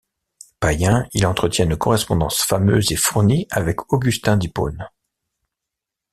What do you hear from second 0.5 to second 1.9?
Païen, il entretient une